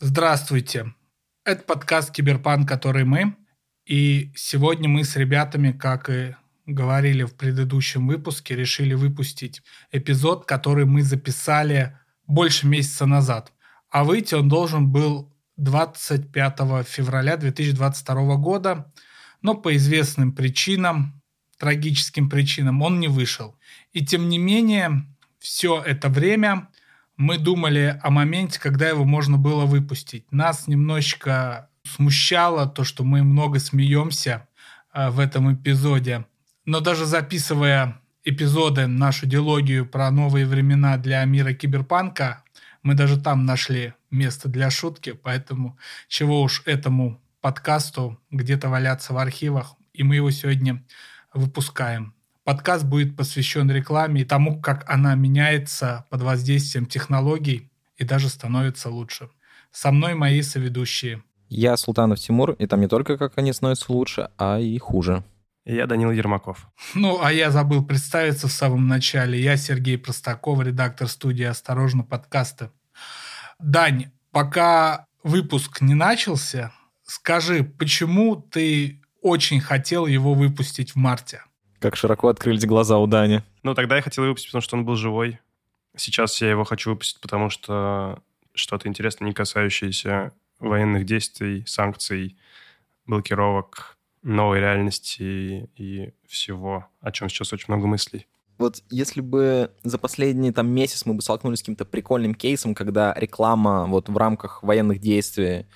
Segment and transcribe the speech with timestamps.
[0.00, 0.92] Здравствуйте.
[1.44, 3.36] Это подкаст «Киберпанк, который мы».
[3.86, 6.34] И сегодня мы с ребятами, как и
[6.66, 9.62] говорили в предыдущем выпуске, решили выпустить
[9.92, 11.96] эпизод, который мы записали
[12.26, 13.52] больше месяца назад.
[13.88, 16.58] А выйти он должен был 25
[16.88, 18.92] февраля 2022 года,
[19.42, 21.22] но по известным причинам,
[21.56, 23.56] трагическим причинам, он не вышел.
[23.92, 25.06] И тем не менее,
[25.38, 26.68] все это время
[27.16, 30.30] мы думали о моменте, когда его можно было выпустить.
[30.32, 34.48] Нас немножечко смущало то, что мы много смеемся
[34.92, 36.26] э, в этом эпизоде.
[36.64, 42.42] Но даже записывая эпизоды, нашу диалогию про новые времена для мира киберпанка,
[42.82, 49.18] мы даже там нашли место для шутки, поэтому чего уж этому подкасту где-то валяться в
[49.18, 50.82] архивах, и мы его сегодня
[51.32, 52.14] выпускаем.
[52.44, 58.90] Подкаст будет посвящен рекламе и тому, как она меняется под воздействием технологий и даже становится
[58.90, 59.30] лучше.
[59.72, 61.22] Со мной мои соведущие.
[61.48, 65.24] Я Султанов Тимур, и там не только как они становятся лучше, а и хуже.
[65.64, 66.68] Я Данил Ермаков.
[66.94, 69.42] Ну, а я забыл представиться в самом начале.
[69.42, 72.70] Я Сергей Простаков, редактор студии «Осторожно, подкасты».
[73.58, 76.72] Дань, пока выпуск не начался,
[77.04, 81.40] скажи, почему ты очень хотел его выпустить в марте?
[81.84, 83.42] Как широко открылись глаза у Дани.
[83.62, 85.38] Ну, тогда я хотел выпустить, потому что он был живой.
[85.94, 88.22] Сейчас я его хочу выпустить, потому что
[88.54, 92.38] что-то интересное, не касающееся военных действий, санкций,
[93.04, 98.26] блокировок, новой реальности и всего, о чем сейчас очень много мыслей.
[98.56, 103.12] Вот если бы за последний там месяц мы бы столкнулись с каким-то прикольным кейсом, когда
[103.14, 105.66] реклама вот в рамках военных действий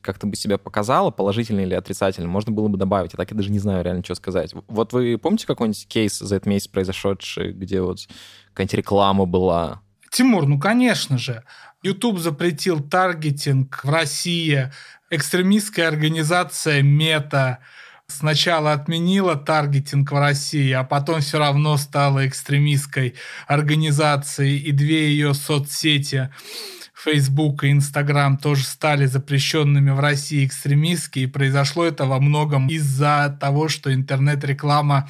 [0.00, 3.12] как-то бы себя показала, положительно или отрицательно, можно было бы добавить.
[3.12, 4.54] Я так я даже не знаю реально, что сказать.
[4.66, 8.00] Вот вы помните какой-нибудь кейс за этот месяц произошедший, где вот
[8.52, 9.82] какая-нибудь реклама была?
[10.10, 11.44] Тимур, ну, конечно же.
[11.82, 14.70] YouTube запретил таргетинг в России.
[15.10, 17.58] Экстремистская организация Мета
[18.08, 23.14] сначала отменила таргетинг в России, а потом все равно стала экстремистской
[23.46, 26.30] организацией, и две ее соцсети
[26.98, 33.38] Facebook и Instagram тоже стали запрещенными в России экстремистски, и произошло это во многом из-за
[33.40, 35.08] того, что интернет-реклама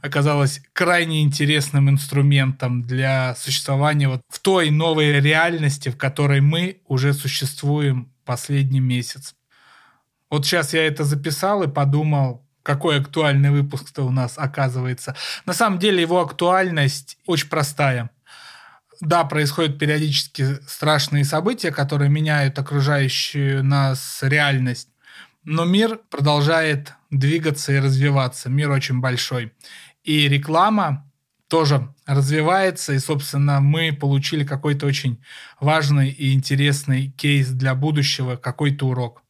[0.00, 7.12] оказалась крайне интересным инструментом для существования вот в той новой реальности, в которой мы уже
[7.12, 9.36] существуем последний месяц.
[10.28, 15.14] Вот сейчас я это записал и подумал, какой актуальный выпуск-то у нас оказывается.
[15.46, 18.10] На самом деле его актуальность очень простая–
[19.02, 24.90] да, происходят периодически страшные события, которые меняют окружающую нас реальность,
[25.42, 28.48] но мир продолжает двигаться и развиваться.
[28.48, 29.52] Мир очень большой.
[30.04, 31.10] И реклама
[31.48, 35.20] тоже развивается, и, собственно, мы получили какой-то очень
[35.60, 39.24] важный и интересный кейс для будущего, какой-то урок.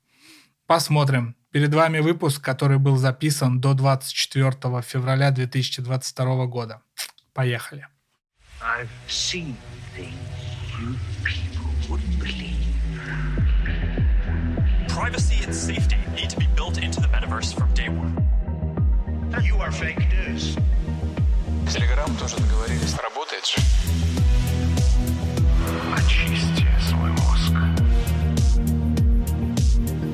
[0.67, 1.35] Посмотрим.
[1.51, 6.83] Перед вами выпуск, который был записан до 24 февраля 2022 года.
[7.33, 7.87] Поехали.
[8.65, 9.57] I've seen
[9.97, 10.15] things
[10.79, 12.65] you people wouldn't believe.
[14.87, 18.15] Privacy and safety need to be built into the metaverse from day one.
[19.43, 20.57] You are fake news.
[21.73, 22.95] Телеграм тоже договорились.
[22.95, 23.57] Работает же.
[25.97, 27.53] Очисти свой мозг.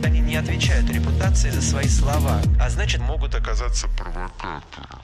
[0.07, 5.03] Они не отвечают репутации за свои слова, а значит могут оказаться провокатором.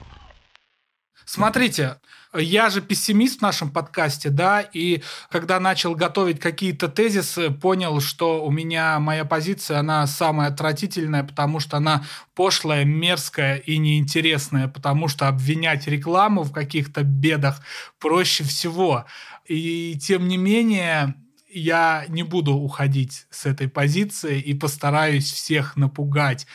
[1.25, 1.97] Смотрите,
[2.37, 8.45] я же пессимист в нашем подкасте, да, и когда начал готовить какие-то тезисы, понял, что
[8.45, 12.03] у меня моя позиция, она самая отвратительная, потому что она
[12.33, 17.61] пошлая, мерзкая и неинтересная, потому что обвинять рекламу в каких-то бедах
[17.99, 19.05] проще всего.
[19.47, 21.15] И тем не менее,
[21.49, 26.47] я не буду уходить с этой позиции и постараюсь всех напугать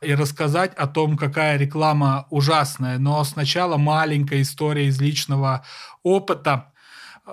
[0.00, 2.98] и рассказать о том, какая реклама ужасная.
[2.98, 5.64] Но сначала маленькая история из личного
[6.02, 6.72] опыта.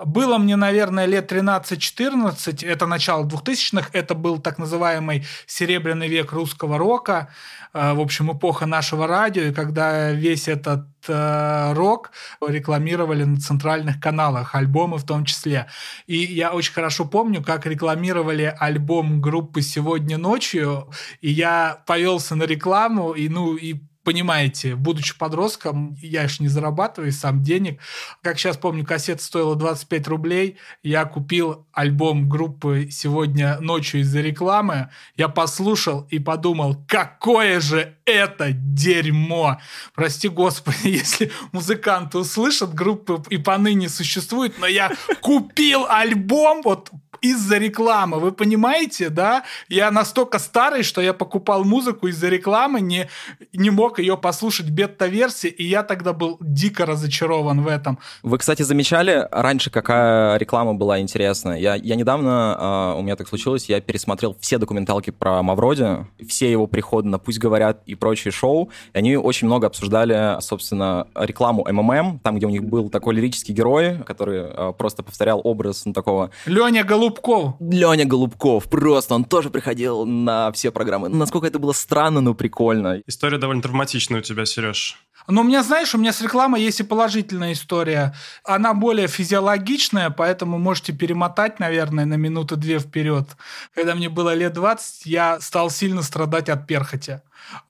[0.03, 6.77] Было мне, наверное, лет 13-14, это начало 2000-х, это был так называемый серебряный век русского
[6.77, 7.29] рока,
[7.73, 12.11] э, в общем, эпоха нашего радио, и когда весь этот э, рок
[12.45, 15.67] рекламировали на центральных каналах, альбомы в том числе.
[16.07, 20.89] И я очень хорошо помню, как рекламировали альбом группы «Сегодня ночью»,
[21.21, 27.11] и я повелся на рекламу, и, ну, и понимаете, будучи подростком, я ж не зарабатываю
[27.11, 27.81] сам денег.
[28.21, 30.57] Как сейчас помню, кассета стоила 25 рублей.
[30.83, 34.89] Я купил альбом группы «Сегодня ночью» из-за рекламы.
[35.17, 39.59] Я послушал и подумал, какое же это дерьмо.
[39.93, 44.91] Прости господи, если музыканты услышат, группы и поныне существует, но я
[45.21, 46.91] купил альбом, вот
[47.21, 48.19] из-за рекламы.
[48.19, 49.43] Вы понимаете, да?
[49.69, 53.09] Я настолько старый, что я покупал музыку из-за рекламы, не,
[53.53, 57.99] не мог ее послушать бета-версии, и я тогда был дико разочарован в этом.
[58.23, 61.57] Вы, кстати, замечали раньше, какая реклама была интересная?
[61.57, 66.51] Я, я недавно, э, у меня так случилось, я пересмотрел все документалки про Мавроди, все
[66.51, 71.65] его приходы на «Пусть говорят» и прочие шоу, и они очень много обсуждали, собственно, рекламу
[71.69, 75.93] МММ, там, где у них был такой лирический герой, который э, просто повторял образ ну,
[75.93, 76.31] такого...
[76.45, 77.55] Леня Голуб Голубков.
[77.59, 81.09] Леня Голубков, просто он тоже приходил на все программы.
[81.09, 83.01] Насколько это было странно, но прикольно.
[83.07, 85.04] История довольно травматичная у тебя, Сереж.
[85.27, 88.13] Но у меня, знаешь, у меня с рекламой есть и положительная история.
[88.43, 93.29] Она более физиологичная, поэтому можете перемотать, наверное, на минуты две вперед.
[93.73, 97.21] Когда мне было лет 20, я стал сильно страдать от перхоти.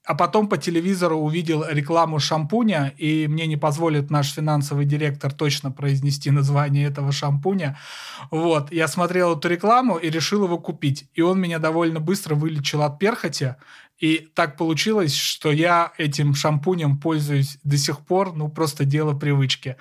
[0.04, 5.70] А потом по телевизору увидел рекламу шампуня, и мне не позволит наш финансовый директор точно
[5.70, 7.78] произнести название этого шампуня.
[8.30, 11.08] Вот, я смотрел эту рекламу и решил его купить.
[11.14, 13.56] И он меня довольно быстро вылечил от перхоти.
[13.98, 19.76] И так получилось, что я этим шампунем пользуюсь до сих пор, ну, просто дело привычки.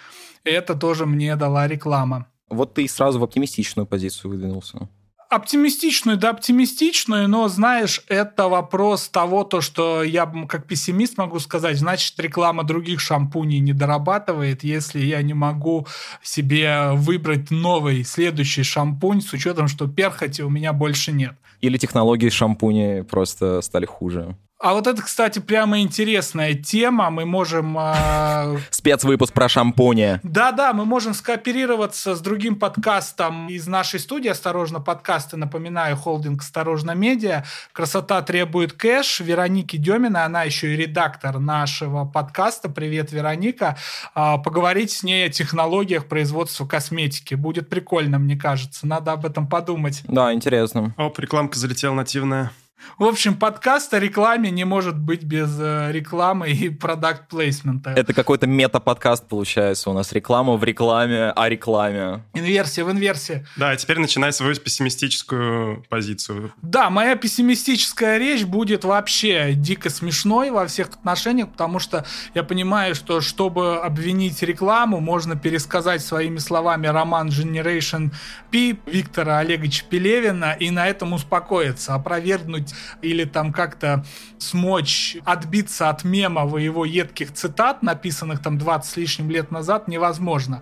[0.45, 2.27] И это тоже мне дала реклама.
[2.50, 4.88] Вот ты сразу в оптимистичную позицию выдвинулся.
[5.30, 11.77] Оптимистичную, да, оптимистичную, но, знаешь, это вопрос того, то, что я как пессимист могу сказать,
[11.77, 15.88] значит, реклама других шампуней не дорабатывает, если я не могу
[16.22, 21.36] себе выбрать новый, следующий шампунь с учетом, что перхоти у меня больше нет.
[21.62, 24.38] Или технологии шампуней просто стали хуже.
[24.57, 27.09] А вот это, кстати, прямо интересная тема.
[27.09, 27.77] Мы можем...
[27.77, 28.57] Э...
[28.69, 30.21] Спецвыпуск про шампуни.
[30.23, 35.35] Да-да, мы можем скооперироваться с другим подкастом из нашей студии «Осторожно, подкасты».
[35.35, 37.43] Напоминаю, холдинг «Осторожно, медиа».
[37.73, 39.19] «Красота требует кэш».
[39.19, 42.69] Вероники Демина, она еще и редактор нашего подкаста.
[42.69, 43.75] Привет, Вероника.
[44.15, 47.35] Э, поговорить с ней о технологиях производства косметики.
[47.35, 48.87] Будет прикольно, мне кажется.
[48.87, 50.01] Надо об этом подумать.
[50.07, 50.93] Да, интересно.
[50.97, 52.51] О, рекламка залетела нативная.
[52.98, 57.89] В общем, подкаст о рекламе не может быть без э, рекламы и продакт плейсмента.
[57.89, 60.13] Это какой-то мета-подкаст получается у нас.
[60.13, 62.24] Реклама в рекламе о рекламе.
[62.33, 63.45] Инверсия в инверсии.
[63.57, 66.54] Да, а теперь начинай свою пессимистическую позицию.
[66.62, 72.95] Да, моя пессимистическая речь будет вообще дико смешной во всех отношениях, потому что я понимаю,
[72.95, 78.12] что чтобы обвинить рекламу, можно пересказать своими словами роман Generation
[78.51, 84.03] P Виктора Олеговича Пелевина и на этом успокоиться, опровергнуть выкинуть или там как-то
[84.39, 89.88] смочь отбиться от мемов и его едких цитат, написанных там 20 с лишним лет назад,
[89.88, 90.62] невозможно.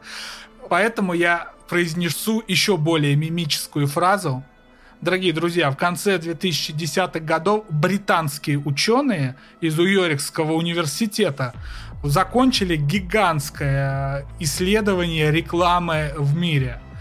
[0.70, 4.44] Поэтому я произнесу еще более мимическую фразу.
[5.02, 11.54] Дорогие друзья, в конце 2010-х годов британские ученые из Уйорикского университета
[12.04, 16.80] закончили гигантское исследование рекламы в мире–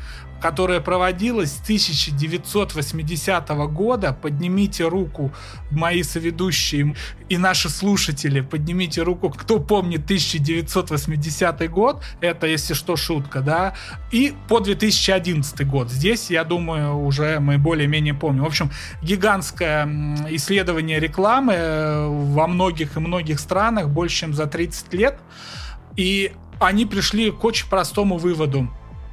[0.42, 4.12] которая проводилась с 1980 года.
[4.20, 5.32] Поднимите руку,
[5.70, 6.96] мои соведущие
[7.28, 13.74] и наши слушатели, поднимите руку, кто помнит 1980 год, это, если что, шутка, да,
[14.10, 15.90] и по 2011 год.
[15.90, 18.42] Здесь, я думаю, уже мы более-менее помним.
[18.42, 19.86] В общем, гигантское
[20.30, 25.18] исследование рекламы э, во многих и многих странах больше, чем за 30 лет,
[25.96, 28.68] и они пришли к очень простому выводу,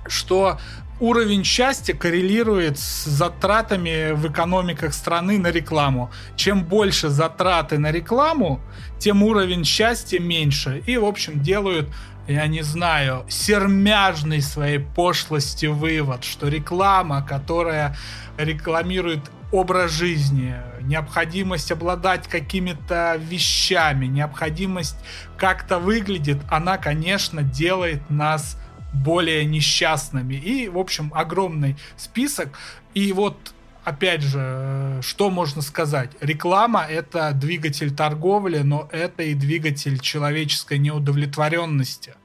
[0.08, 0.60] что
[1.00, 6.12] уровень счастья коррелирует с затратами в экономиках страны на рекламу.
[6.36, 8.60] Чем больше затраты на рекламу,
[9.00, 10.84] тем уровень счастья меньше.
[10.86, 11.90] И, в общем, делают
[12.28, 17.98] я не знаю, сермяжный своей пошлости вывод, что реклама, которая
[18.38, 24.98] рекламирует образ жизни, необходимость обладать какими-то вещами, необходимость
[25.38, 28.58] как-то выглядит, она, конечно, делает нас
[28.94, 30.36] более несчастными.
[30.36, 32.58] И, в общем, огромный список.
[32.94, 33.54] И вот
[33.84, 36.12] опять же, что можно сказать?
[36.22, 42.16] Реклама— это двигатель торговли, но это и двигатель человеческой неудовлетворенности.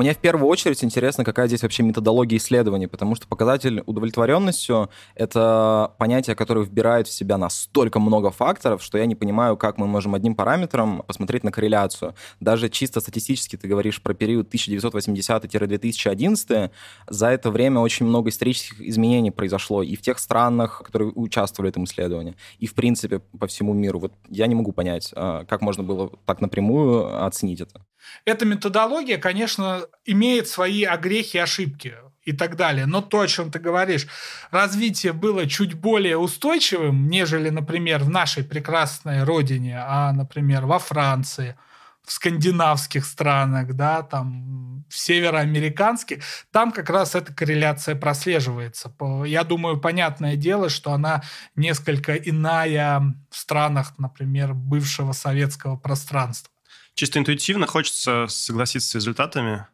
[0.00, 5.92] Мне в первую очередь интересно, какая здесь вообще методология исследований, потому что показатель удовлетворенностью— это
[5.98, 10.14] понятие, которое вбирает в себя настолько много факторов, что я не понимаю, как мы можем
[10.14, 12.14] одним параметром посмотреть на корреляцию.
[12.40, 16.70] Даже чисто статистически ты говоришь про период 1980-2011,
[17.06, 21.72] за это время очень много исторических изменений произошло и в тех странах, которые участвовали в
[21.72, 23.98] этом исследовании, и в принципе по всему миру.
[23.98, 27.82] Вот я не могу понять, а, как можно было так напрямую оценить это.
[28.24, 32.86] Эта методология, конечно, имеет свои огрехи и ошибки и так далее.
[32.86, 34.06] Но то, о чем ты говоришь,
[34.50, 41.56] развитие было чуть более устойчивым, нежели, например, в нашей прекрасной родине, а, например, во Франции,
[42.04, 48.92] в скандинавских странах, да, там, в североамериканских, там как раз эта корреляция прослеживается.
[49.24, 51.22] Я думаю, понятное дело, что она
[51.54, 56.52] несколько иная в странах, например, бывшего советского пространства.
[56.94, 59.66] Чисто интуитивно хочется согласиться с результатами,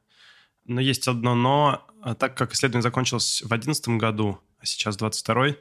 [0.64, 1.86] но есть одно но.
[2.02, 5.56] А так как исследование закончилось в 2011 году, а сейчас 22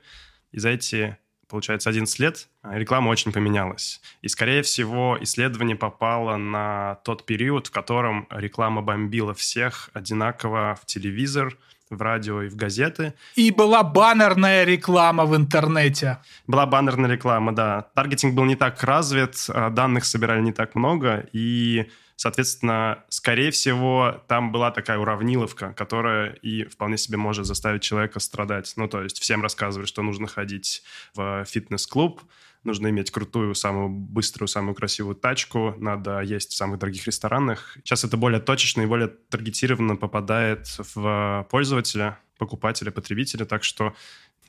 [0.52, 4.00] и за эти, получается, 11 лет а, реклама очень поменялась.
[4.22, 10.86] И, скорее всего, исследование попало на тот период, в котором реклама бомбила всех одинаково в
[10.86, 11.58] телевизор–
[11.90, 13.14] в радио и в газеты.
[13.36, 16.18] И была баннерная реклама в интернете.
[16.48, 17.84] Была баннерная реклама, да.
[17.94, 24.24] Таргетинг был не так развит, а данных собирали не так много, и, соответственно, скорее всего,
[24.28, 28.74] там была такая уравниловка, которая и вполне себе может заставить человека страдать.
[28.76, 32.22] Ну, то есть всем рассказывали, что нужно ходить в фитнес-клуб,
[32.66, 37.78] нужно иметь крутую, самую быструю, самую красивую тачку, надо есть в самых дорогих ресторанах.
[37.84, 43.96] Сейчас это более точечно и более таргетированно попадает в пользователя, покупателя, потребителя, так что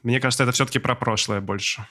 [0.03, 1.87] мне кажется, это все-таки про прошлое больше.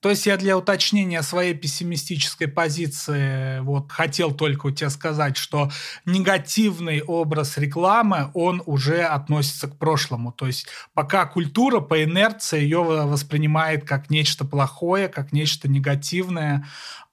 [0.00, 5.70] То есть я для уточнения своей пессимистической позиции вот хотел только у тебя сказать, что
[6.04, 10.30] негативный образ рекламы, он уже относится к прошлому.
[10.32, 16.64] То есть пока культура по инерции ее воспринимает как нечто плохое, как нечто негативное,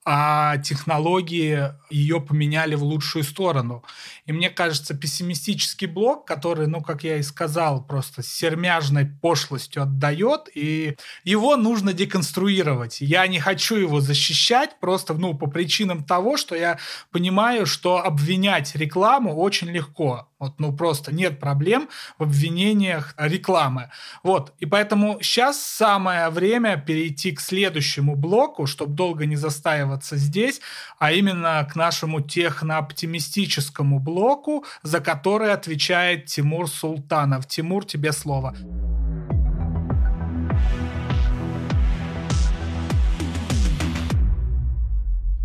[0.05, 3.83] а технологии ее поменяли в лучшую сторону.
[4.27, 10.47] И мне кажется, пессимистический блок, который, ну, как я и сказал, просто сермяжной пошлостью отдает,
[10.53, 13.01] и его нужно деконструировать.
[13.01, 16.77] Я не хочу его защищать просто, ну, по причинам того, что я
[17.11, 20.29] понимаю, что обвинять рекламу очень легко.
[20.37, 21.87] Вот, ну, просто нет проблем
[22.17, 23.89] в обвинениях рекламы.
[24.21, 30.59] Вот, и поэтому сейчас самое время перейти к следующему блоку, чтобы долго не застаиваться здесь,
[30.99, 37.47] а именно к нашему технооптимистическому блоку, за который отвечает Тимур Султанов.
[37.47, 38.53] Тимур, тебе слово.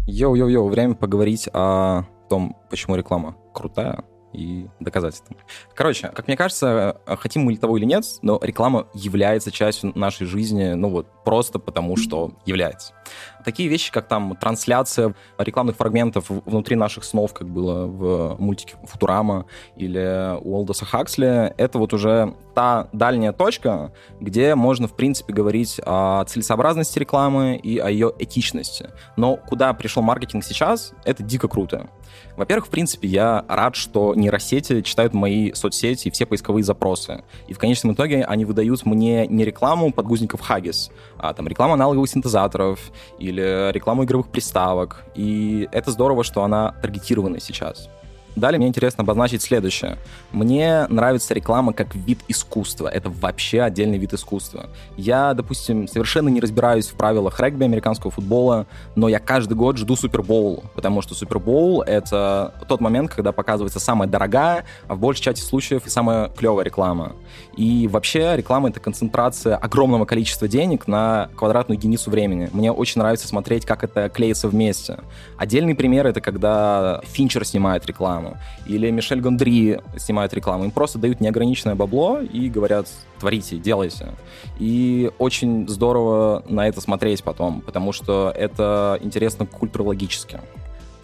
[0.08, 5.36] Yo-yo-yo, время поговорить о том, почему реклама крутая, и доказательством.
[5.74, 10.72] Короче, как мне кажется, хотим мы того или нет, но реклама является частью нашей жизни,
[10.72, 12.94] ну вот, просто потому что является.
[13.44, 19.46] Такие вещи, как там трансляция рекламных фрагментов внутри наших снов, как было в мультике Футурама
[19.76, 25.80] или у Олдоса Хаксли, это вот уже та дальняя точка, где можно, в принципе, говорить
[25.84, 28.90] о целесообразности рекламы и о ее этичности.
[29.16, 31.88] Но куда пришел маркетинг сейчас, это дико круто.
[32.36, 37.22] Во-первых, в принципе, я рад, что нейросети читают мои соцсети и все поисковые запросы.
[37.48, 42.08] И в конечном итоге они выдают мне не рекламу подгузников Haggis, а там рекламу аналоговых
[42.08, 42.80] синтезаторов
[43.30, 45.04] или рекламу игровых приставок.
[45.14, 47.88] И это здорово, что она таргетирована сейчас.
[48.36, 49.98] Далее мне интересно обозначить следующее.
[50.30, 52.88] Мне нравится реклама как вид искусства.
[52.88, 54.70] Это вообще отдельный вид искусства.
[54.96, 59.96] Я, допустим, совершенно не разбираюсь в правилах регби, американского футбола, но я каждый год жду
[59.96, 65.42] Супербоул, потому что Супербоул— это тот момент, когда показывается самая дорогая, а в большей части
[65.42, 67.12] случаев и самая клевая реклама.
[67.56, 72.48] И вообще реклама— это концентрация огромного количества денег на квадратную единицу времени.
[72.52, 74.98] Мне очень нравится смотреть, как это клеится вместе.
[75.36, 78.36] Отдельный пример— это когда Финчер снимает рекламу рекламу,
[78.66, 80.64] или Мишель Гондри снимает рекламу.
[80.64, 84.08] Им просто дают неограниченное бабло и говорят, творите, делайте.
[84.58, 90.40] И очень здорово на это смотреть потом, потому что это интересно культурологически.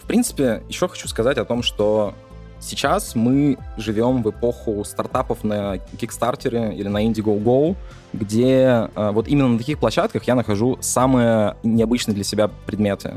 [0.03, 2.15] В принципе, еще хочу сказать о том, что
[2.61, 7.77] сейчас мы живем в эпоху стартапов на Kickstarter или на Indiegogo,
[8.13, 13.15] где э, вот именно на таких площадках я нахожу самые необычные для себя предметы.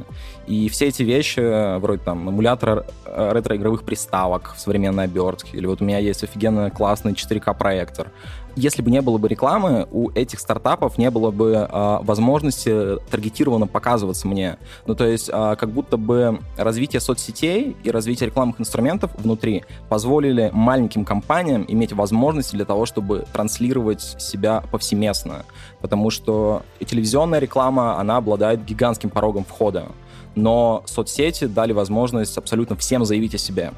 [0.47, 5.85] И все эти вещи, вроде там эмулятора ретро-игровых приставок в современной обертке, или вот у
[5.85, 8.11] меня есть офигенно классный 4К проектор,
[8.55, 13.67] если бы не было бы рекламы, у этих стартапов не было бы э, возможности таргетированно
[13.67, 14.57] показываться мне.
[14.85, 20.49] Ну, то есть, э, как будто бы развитие соцсетей и развитие рекламных инструментов внутри позволили
[20.53, 25.45] маленьким компаниям иметь возможности для того, чтобы транслировать себя повсеместно.
[25.81, 29.87] Потому что телевизионная реклама, она обладает гигантским порогом входа.
[30.35, 33.73] Но соцсети дали возможность абсолютно всем заявить о себе.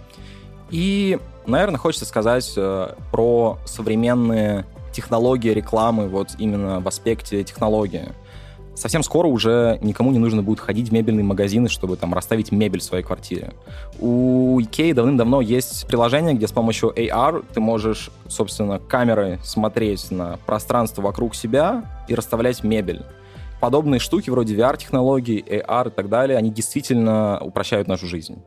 [0.72, 8.10] И, наверное, хочется сказать э, про современные технологии рекламы, вот именно в аспекте технологии.
[8.74, 12.80] Совсем скоро уже никому не нужно будет ходить в мебельные магазины, чтобы там расставить мебель
[12.80, 13.54] в своей квартире.
[14.00, 20.40] У IKEA давным-давно есть приложение, где с помощью AR ты можешь, собственно, камерой смотреть на
[20.46, 23.04] пространство вокруг себя и расставлять мебель
[23.62, 28.44] подобные штуки вроде VR-технологий, AR и так далее, они действительно упрощают нашу жизнь.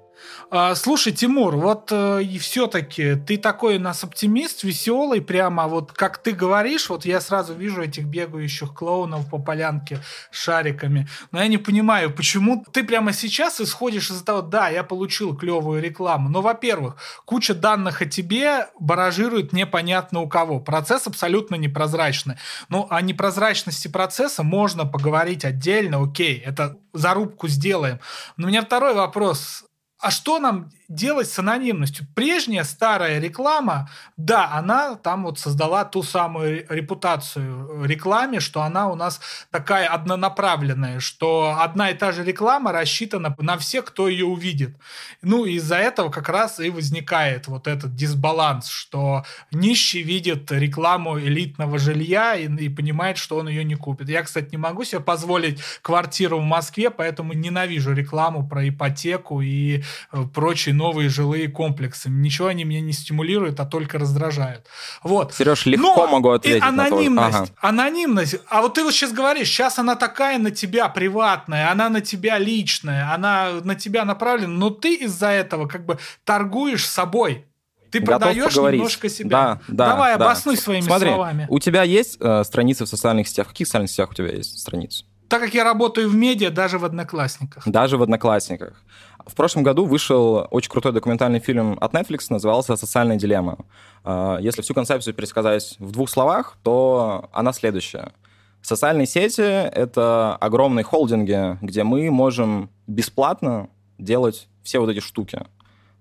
[0.50, 5.93] А, слушай, Тимур, вот э, и все-таки ты такой у нас оптимист, веселый, прямо вот
[5.93, 10.00] как ты говоришь, вот я сразу вижу этих бегающих клоунов по полянке
[10.31, 14.85] с шариками, но я не понимаю, почему ты прямо сейчас исходишь из-за того, да, я
[14.85, 21.57] получил клевую рекламу, но, во-первых, куча данных о тебе баражирует непонятно у кого, процесс абсолютно
[21.57, 22.37] непрозрачный,
[22.69, 27.99] ну, о непрозрачности процесса можно поговорить отдельно, окей, это зарубку сделаем,
[28.37, 29.64] но у меня второй вопрос,
[29.99, 32.07] а что нам делать с анонимностью?
[32.14, 38.95] Прежняя старая реклама, да, она там вот создала ту самую репутацию рекламе, что она у
[38.95, 44.76] нас такая однонаправленная, что одна и та же реклама рассчитана на всех, кто ее увидит.
[45.23, 51.79] Ну, из-за этого как раз и возникает вот этот дисбаланс, что нищий видит рекламу элитного
[51.79, 54.09] жилья и, и понимает, что он ее не купит.
[54.09, 59.83] Я, кстати, не могу себе позволить квартиру в Москве, поэтому ненавижу рекламу про ипотеку и
[60.12, 62.11] э, прочие новые жилые комплексы.
[62.11, 64.66] Ничего они меня не стимулируют, а только раздражают.
[65.02, 65.33] Вот.
[65.35, 66.62] Сереж, легко Но могу ответить.
[66.62, 67.52] И анонимность, на то.
[67.61, 67.69] ага.
[67.69, 68.37] анонимность.
[68.49, 72.38] А вот ты вот сейчас говоришь, сейчас она такая на тебя приватная, она на тебя
[72.38, 77.47] личная, она на тебя направлена, но ты из-за этого как бы торгуешь собой.
[77.90, 78.78] Ты Готов продаешь поговорить.
[78.81, 79.31] немножко себя.
[79.31, 80.25] Да, да, Давай, да.
[80.25, 81.47] обоснуй своими Смотри, словами.
[81.49, 83.47] у тебя есть э, страницы в социальных сетях?
[83.47, 85.04] В каких социальных сетях у тебя есть страницы?
[85.28, 87.62] Так как я работаю в медиа, даже в Одноклассниках.
[87.66, 88.83] Даже в Одноклассниках.
[89.26, 93.59] В прошлом году вышел очень крутой документальный фильм от Netflix, назывался «Социальная дилемма».
[94.04, 98.12] Э, Если всю концепцию пересказать в двух словах, то она следующая.
[98.61, 105.47] Социальные сети— это огромные холдинги, где мы можем бесплатно делать все вот эти штуки.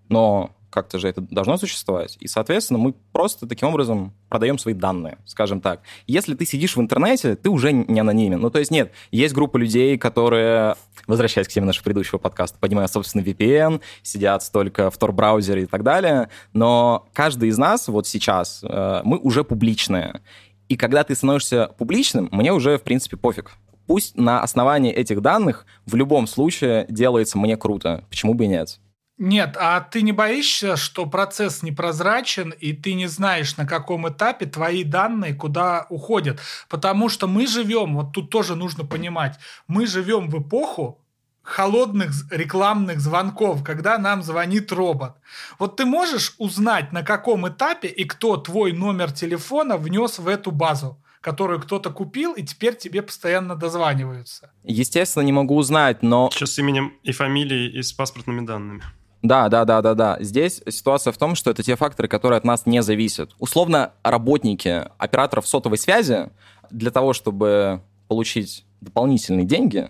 [0.10, 2.18] Но как-то же это должно существовать.
[2.20, 5.82] И, соответственно, мы просто таким образом продаем свои данные, скажем так.
[6.08, 8.40] Если ты сидишь в интернете, ты уже не анонимен.
[8.40, 10.76] Ну, то есть нет, есть группа людей, которые,
[11.06, 15.84] возвращаясь к теме нашего предыдущего подкаста, поднимая, собственно, VPN, сидят только в Tor-браузере и так
[15.84, 20.22] далее, но каждый из нас вот сейчас, э, мы уже публичные.
[20.70, 23.52] И когда ты становишься публичным, мне уже, в принципе, пофиг.
[23.86, 28.06] Пусть на основании этих данных в любом случае делается мне круто.
[28.10, 28.80] Почему бы и нет?
[29.20, 34.48] Нет, а ты не боишься, что процесс непрозрачен, и ты не знаешь, на каком этапе
[34.48, 36.40] твои данные куда уходят?
[36.68, 41.00] Потому что мы живем, вот тут тоже нужно понимать, мы живем в эпоху
[41.44, 45.14] холодных рекламных звонков, когда нам звонит робот.
[45.60, 50.52] Вот ты можешь узнать, на каком этапе и кто твой номер телефона внес в эту
[50.52, 50.98] базу?
[51.22, 54.52] которую кто-то купил, и теперь тебе постоянно дозваниваются.
[54.66, 56.30] Естественно, не могу узнать, но...
[56.34, 58.84] Сейчас с именем и фамилией, и с паспортными данными.
[59.24, 60.18] Да, да, да, да, да.
[60.20, 63.32] Здесь ситуация в том, что это те факторы, которые от нас не зависят.
[63.40, 66.30] Условно, работники операторов сотовой связи
[66.70, 69.88] для того, чтобы получить дополнительные деньги,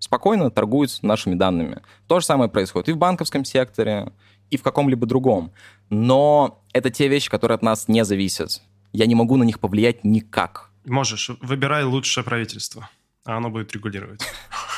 [0.00, 1.80] спокойно торгуют нашими данными.
[2.08, 4.12] То же самое происходит и в банковском секторе,
[4.50, 5.52] и в каком-либо другом.
[5.88, 8.62] Но это те вещи, которые от нас не зависят.
[8.92, 10.70] Я не могу на них повлиять никак.
[10.84, 12.90] Можешь, выбирай лучшее правительство,
[13.24, 14.22] а оно будет регулировать.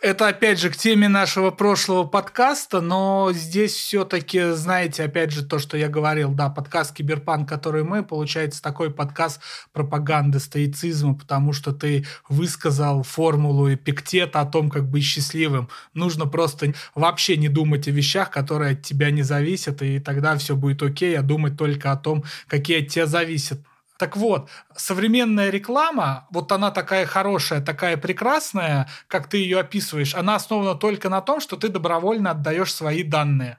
[0.00, 5.58] Это опять же к теме нашего прошлого подкаста, но здесь все-таки, знаете, опять же то,
[5.58, 9.40] что я говорил, да, подкаст Киберпанк, который мы, получается такой подкаст
[9.72, 15.68] пропаганды стоицизма, потому что ты высказал формулу Эпиктета о том, как быть счастливым.
[15.94, 20.54] Нужно просто вообще не думать о вещах, которые от тебя не зависят, и тогда все
[20.54, 23.58] будет окей, а думать только о том, какие от тебя зависят.
[23.98, 30.36] Так вот, современная реклама, вот она такая хорошая, такая прекрасная, как ты ее описываешь, она
[30.36, 33.58] основана только на том, что ты добровольно отдаешь свои данные.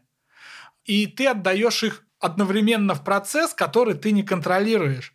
[0.85, 5.13] И ты отдаешь их одновременно в процесс, который ты не контролируешь.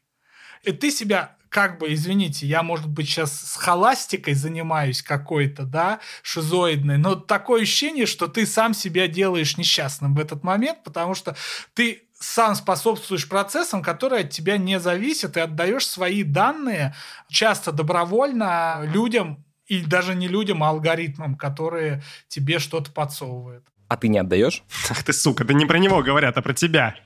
[0.62, 6.00] И ты себя как бы, извините, я, может быть, сейчас с холастикой занимаюсь какой-то, да,
[6.22, 11.36] шизоидной, но такое ощущение, что ты сам себя делаешь несчастным в этот момент, потому что
[11.72, 16.94] ты сам способствуешь процессам, которые от тебя не зависят, и отдаешь свои данные
[17.28, 23.66] часто добровольно людям, и даже не людям, а алгоритмам, которые тебе что-то подсовывают.
[23.94, 24.64] А ты не отдаешь?
[24.90, 26.96] Ах ты, сука, да не про него говорят, а про тебя.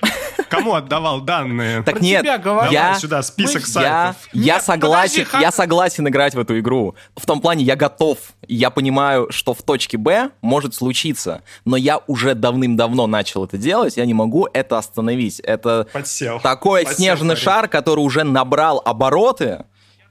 [0.49, 1.83] Кому отдавал данные?
[1.83, 2.73] Так Про нет, тебя говорят.
[2.73, 4.17] я, Давай сюда список Мы- сайтов.
[4.33, 6.95] я Нет, согласен, подожди, я согласен играть в эту игру.
[7.15, 8.17] В том плане, я готов.
[8.47, 13.99] Я понимаю, что в точке Б может случиться, но я уже давным-давно начал это делать,
[13.99, 15.41] я не могу это остановить.
[15.41, 16.41] Это Подсел.
[16.41, 17.43] такой Подсел, снежный парень.
[17.43, 19.67] шар, который уже набрал обороты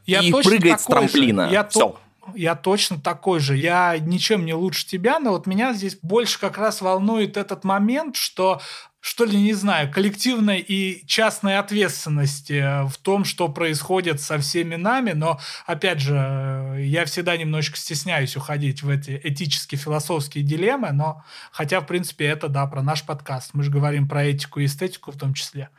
[0.06, 1.10] Я и прыгает с такой же.
[1.13, 1.50] трамплина.
[1.52, 1.80] Я, Всё.
[1.80, 2.00] то-
[2.36, 3.56] я точно такой же.
[3.56, 8.16] Я ничем не лучше тебя, но вот меня здесь больше как раз волнует этот момент,
[8.16, 8.62] что
[9.00, 14.76] что ли, не знаю, коллективной и частной ответственности э, в том, что происходит со всеми
[14.76, 20.92] нами, но, опять же, э, я всегда немножечко стесняюсь уходить в эти этические, философские дилеммы,
[20.92, 23.52] но хотя, в принципе, это, да, про наш подкаст.
[23.54, 25.70] Мы же говорим про этику и эстетику в том числе.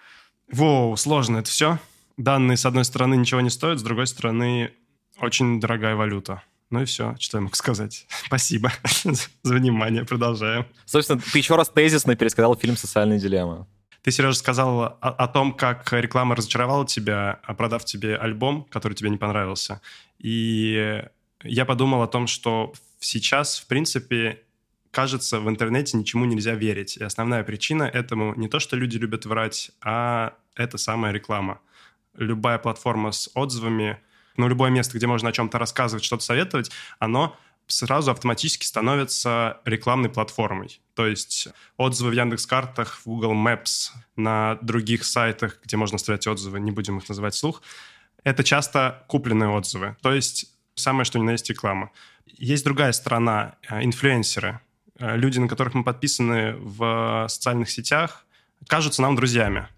[0.51, 1.79] Воу, сложно это все.
[2.17, 4.73] Данные, с одной стороны, ничего не стоят, с другой стороны,
[5.21, 6.43] очень дорогая валюта.
[6.71, 8.07] Ну и все, что я могу сказать.
[8.27, 8.73] Спасибо
[9.43, 10.67] за внимание, продолжаем.
[10.85, 13.67] Собственно, ты еще раз тезисно пересказал фильм «Социальная дилемма».
[14.03, 19.11] Ты, Сережа, сказал о, о том, как реклама разочаровала тебя, продав тебе альбом, который тебе
[19.11, 19.81] не понравился.
[20.19, 21.03] И
[21.43, 24.43] я подумал о том, что сейчас, в принципе,
[24.91, 26.97] кажется, в интернете ничему нельзя верить.
[26.97, 31.61] И основная причина этому не то, что люди любят врать, а это самая реклама.
[32.17, 33.99] Любая платформа с отзывами,
[34.39, 40.09] ну, любое место, где можно о чем-то рассказывать, что-то советовать, оно сразу автоматически становится рекламной
[40.09, 40.81] платформой.
[40.95, 46.61] То есть отзывы в Яндекс.Картах, в Google Maps, на других сайтах, где можно оставлять отзывы,
[46.61, 47.63] не будем их называть вслух,
[48.25, 49.97] это часто купленные отзывы.
[50.03, 51.91] То есть самое, что ни на есть реклама.
[52.27, 54.61] Есть другая сторона, э, инфлюенсеры.
[54.99, 58.25] Э, Люди, на которых мы подписаны в социальных сетях,
[58.67, 59.69] кажутся нам друзьями.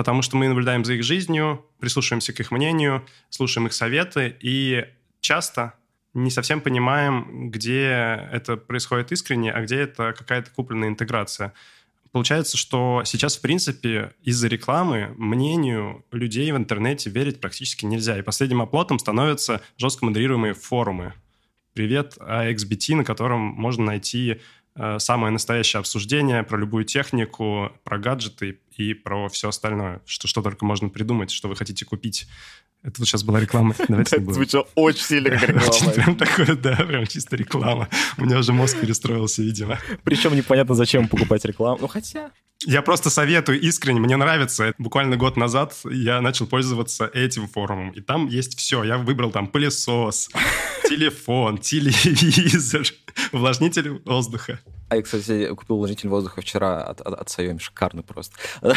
[0.00, 4.86] Потому что мы наблюдаем за их жизнью, прислушиваемся к их мнению, слушаем их советы, и
[5.20, 5.74] часто
[6.14, 11.52] не совсем понимаем, где это происходит искренне, а где это какая-то купленная интеграция.
[12.12, 18.18] Получается, что сейчас, в принципе, из-за рекламы мнению людей в интернете верить практически нельзя.
[18.18, 21.12] И последним оплотом становятся жестко модерируемые форумы.
[21.74, 24.40] Привет, AXBT, на котором можно найти
[24.76, 30.40] э, самое настоящее обсуждение про любую технику, про гаджеты и про все остальное, что, что
[30.42, 32.26] только можно придумать, что вы хотите купить.
[32.82, 33.74] Это вот сейчас была реклама.
[33.88, 34.34] Давайте не будем.
[34.34, 37.88] звучало очень сильно как Очень Прям такое, да, прям чисто реклама.
[38.16, 39.78] У меня уже мозг перестроился, видимо.
[40.02, 41.78] Причем непонятно, зачем покупать рекламу.
[41.82, 42.30] Ну, хотя...
[42.66, 44.74] Я просто советую искренне, мне нравится.
[44.78, 48.84] Буквально год назад я начал пользоваться этим форумом, и там есть все.
[48.84, 50.28] Я выбрал там пылесос,
[50.88, 52.84] телефон, телевизор,
[53.32, 54.60] увлажнитель воздуха.
[54.90, 57.60] А я, кстати, купил увлажнитель воздуха вчера от, от, от Xiaomi.
[57.60, 58.36] Шикарный просто.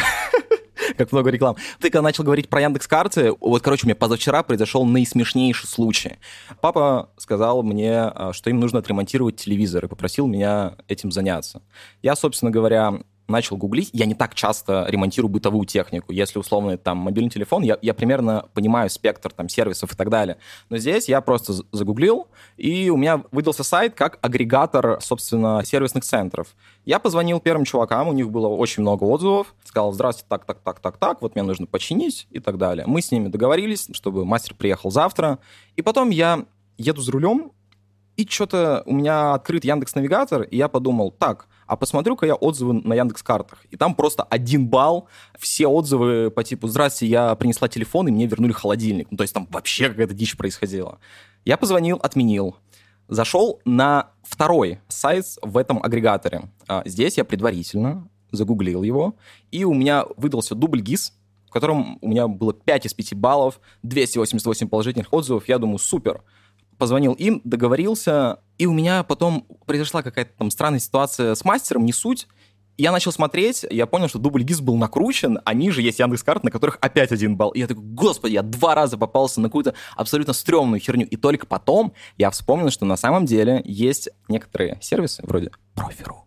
[0.96, 1.56] Как много реклам.
[1.80, 6.18] Ты когда начал говорить про Яндекс карты, вот, короче, у меня позавчера произошел наисмешнейший случай.
[6.60, 11.62] Папа сказал мне, а, что им нужно отремонтировать телевизор, и попросил меня этим заняться.
[12.00, 13.90] Я, собственно говоря, начал гуглить.
[13.92, 16.12] Я не так часто ремонтирую бытовую технику.
[16.12, 20.36] Если условно там мобильный телефон, я, я примерно понимаю спектр там сервисов и так далее.
[20.68, 26.54] Но здесь я просто загуглил, и у меня выдался сайт как агрегатор, собственно, сервисных центров.
[26.84, 30.80] Я позвонил первым чувакам, у них было очень много отзывов, сказал, здравствуйте, так, так, так,
[30.80, 32.86] так, так, вот мне нужно починить и так далее.
[32.86, 35.38] Мы с ними договорились, чтобы мастер приехал завтра,
[35.76, 36.44] и потом я
[36.76, 37.52] еду за рулем,
[38.16, 42.74] и что-то у меня открыт Яндекс Навигатор, и я подумал, так, а посмотрю-ка я отзывы
[42.74, 43.64] на Яндекс Картах.
[43.70, 48.26] И там просто один балл, все отзывы по типу «Здрасте, я принесла телефон, и мне
[48.26, 49.08] вернули холодильник».
[49.10, 50.98] Ну, то есть там вообще какая-то дичь происходила.
[51.44, 52.56] Я позвонил, отменил.
[53.08, 56.50] Зашел на второй сайт в этом агрегаторе.
[56.66, 59.16] А, Здесь я предварительно загуглил его,
[59.50, 61.12] и у меня выдался дубль ГИС,
[61.48, 65.48] в котором у меня было 5 из 5 баллов, 288 положительных отзывов.
[65.48, 66.22] Я думаю, супер
[66.78, 71.92] позвонил им, договорился, и у меня потом произошла какая-то там странная ситуация с мастером, не
[71.92, 72.28] суть.
[72.76, 76.50] Я начал смотреть, я понял, что дубль ГИС был накручен, а ниже есть Яндекс.Карт, на
[76.50, 77.50] которых опять один балл.
[77.50, 81.06] И я такой, господи, я два раза попался на какую-то абсолютно стрёмную херню.
[81.06, 86.24] И только потом я вспомнил, что на самом деле есть некоторые сервисы, вроде Профи.ру,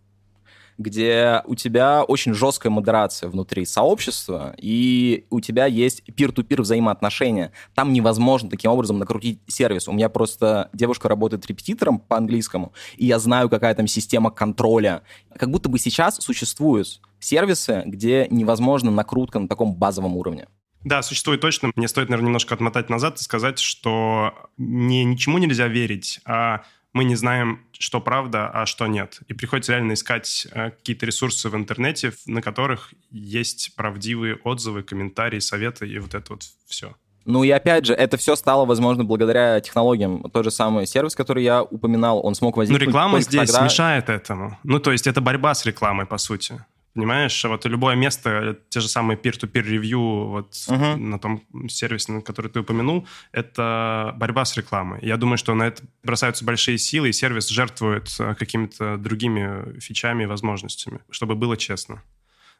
[0.78, 7.52] где у тебя очень жесткая модерация внутри сообщества, и у тебя есть пир-ту-пир взаимоотношения.
[7.74, 9.88] Там невозможно таким образом накрутить сервис.
[9.88, 15.02] У меня просто девушка работает репетитором по английскому, и я знаю, какая там система контроля.
[15.36, 20.46] Как будто бы сейчас существуют сервисы, где невозможно накрутка на таком базовом уровне.
[20.84, 21.72] Да, существует точно.
[21.74, 27.04] Мне стоит, наверное, немножко отмотать назад и сказать, что не ничему нельзя верить, а мы
[27.04, 29.20] не знаем, что правда, а что нет.
[29.28, 35.38] И приходится реально искать э, какие-то ресурсы в интернете, на которых есть правдивые отзывы, комментарии,
[35.38, 36.94] советы и вот это вот все.
[37.24, 40.22] Ну и опять же, это все стало возможно благодаря технологиям.
[40.32, 42.82] Тот же самый сервис, который я упоминал, он смог возникнуть.
[42.82, 43.64] Ну реклама здесь тогда...
[43.64, 44.58] мешает этому.
[44.62, 46.64] Ну то есть это борьба с рекламой, по сути.
[46.98, 50.96] Понимаешь, вот любое место, те же самые peer-to-peer ревью вот uh-huh.
[50.96, 54.98] на том сервисе, на который ты упомянул, это борьба с рекламой.
[55.02, 60.24] Я думаю, что на это бросаются большие силы, и сервис жертвует э, какими-то другими фичами
[60.24, 62.02] и возможностями, чтобы было честно.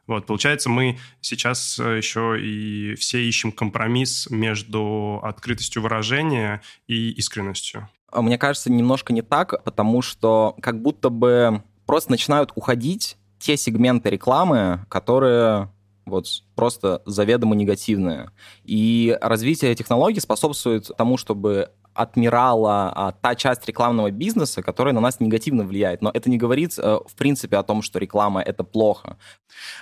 [0.07, 7.89] Вот, получается, мы сейчас э, еще и все ищем компромисс между открытостью выражения и искренностью.
[8.09, 13.57] А мне кажется, немножко не так, потому что как будто бы просто начинают уходить те
[13.57, 15.69] сегменты рекламы, которые
[16.05, 16.25] вот
[16.55, 18.31] просто заведомо негативные.
[18.63, 25.19] И развитие технологий способствует тому, чтобы отмирала а, та часть рекламного бизнеса, которая на нас
[25.19, 26.01] негативно влияет.
[26.01, 29.17] Но это не говорит, а, в принципе, о том, что реклама— это плохо.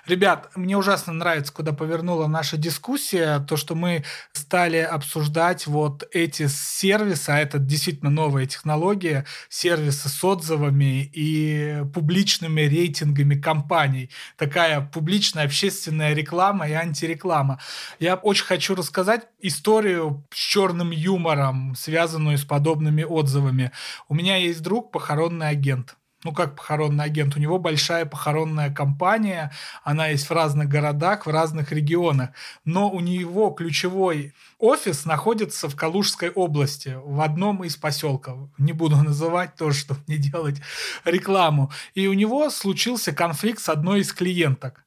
[0.07, 4.03] Ребят, мне ужасно нравится, куда повернула наша дискуссия, то, что мы
[4.33, 12.61] стали обсуждать вот эти сервисы, а это действительно новая технология, сервисы с отзывами и публичными
[12.61, 14.09] рейтингами компаний.
[14.37, 17.59] Такая публичная общественная реклама и антиреклама.
[17.99, 23.71] Я очень хочу рассказать историю с черным юмором, связанную связанную с подобными отзывами.
[24.07, 29.51] У меня есть друг, похоронный агент ну как похоронный агент, у него большая похоронная компания,
[29.83, 32.31] она есть в разных городах, в разных регионах,
[32.65, 38.49] но у него ключевой офис находится в Калужской области, в одном из поселков.
[38.57, 40.59] Не буду называть тоже, чтобы не делать
[41.05, 41.71] рекламу.
[41.93, 44.86] И у него случился конфликт с одной из клиенток.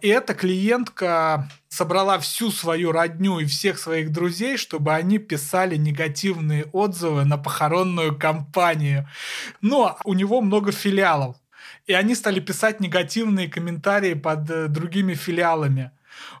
[0.00, 6.66] И эта клиентка собрала всю свою родню и всех своих друзей, чтобы они писали негативные
[6.72, 9.08] отзывы на похоронную компанию.
[9.60, 11.36] Но у него много филиалов.
[11.86, 15.90] И они стали писать негативные комментарии под э, другими филиалами.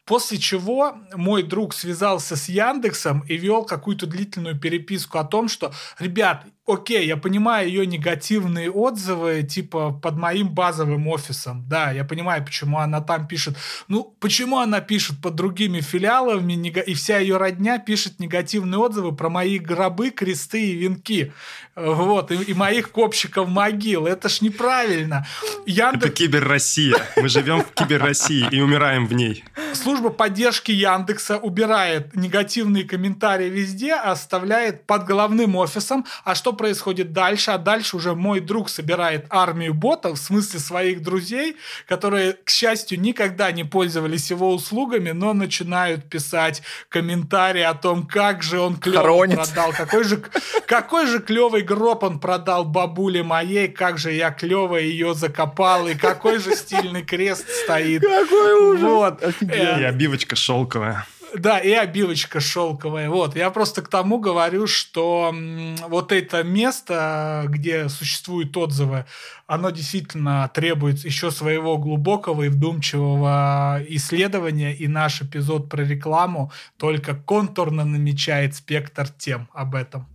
[0.04, 5.72] После чего мой друг связался с Яндексом и вел какую-то длительную переписку о том, что,
[5.98, 11.64] ребят, окей, я понимаю ее негативные отзывы, типа, под моим базовым офисом.
[11.68, 13.56] Да, я понимаю, почему она там пишет.
[13.88, 19.28] Ну, почему она пишет под другими филиалами, и вся ее родня пишет негативные отзывы про
[19.28, 21.32] мои гробы, кресты и венки.
[21.74, 24.06] Вот, и, и моих копщиков могил.
[24.06, 25.26] Это ж неправильно.
[25.66, 26.04] Яндекс...
[26.04, 26.96] Это кибер-Россия.
[27.16, 29.44] Мы живем в кибер-России и умираем в ней.
[29.74, 36.04] Служба поддержки Яндекса убирает негативные комментарии везде, оставляет под головным офисом.
[36.24, 37.52] А что происходит дальше?
[37.52, 43.00] А дальше уже мой друг собирает армию ботов, в смысле своих друзей, которые, к счастью,
[43.00, 49.24] никогда не пользовались его услугами, но начинают писать комментарии о том, как же он клево
[49.24, 50.22] продал, какой же,
[50.66, 55.94] какой же клевый гроб он продал бабуле моей, как же я клево ее закопал, и
[55.94, 58.02] какой же стильный крест стоит.
[58.02, 58.82] Какой ужас!
[58.82, 59.22] Вот.
[59.40, 61.06] И обивочка шелковая.
[61.36, 63.10] Да, и обивочка шелковая.
[63.10, 65.34] Вот, я просто к тому говорю, что
[65.88, 69.04] вот это место, где существуют отзывы,
[69.46, 77.14] оно действительно требует еще своего глубокого и вдумчивого исследования, и наш эпизод про рекламу только
[77.14, 80.06] контурно намечает спектр тем об этом.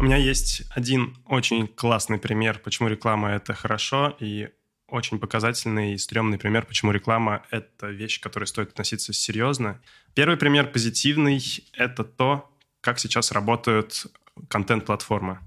[0.00, 4.48] У меня есть один очень классный пример, почему реклама— это хорошо, и
[4.88, 9.78] очень показательный и стрёмный пример, почему реклама— это вещь, к которой стоит относиться серьезно.
[10.14, 11.42] Первый пример позитивный—
[11.74, 14.06] это то, как сейчас работают
[14.48, 15.38] контент-платформы.